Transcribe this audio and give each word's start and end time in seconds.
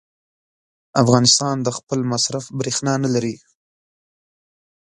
افغانستان 1.01 1.55
د 1.61 1.69
خپل 1.77 1.99
مصرف 2.11 2.45
برېښنا 2.59 2.93
نه 3.03 3.09
لري. 3.15 3.35